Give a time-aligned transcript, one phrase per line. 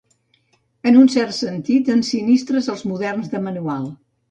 [0.91, 3.89] En un cert sentit, ensinistres els moderns de manual.